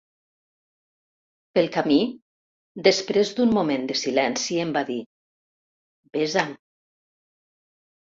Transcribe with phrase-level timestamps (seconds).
[1.57, 1.97] Pel camí,
[2.87, 4.97] després d'un moment de silenci em va dir:
[6.19, 6.57] besa'm.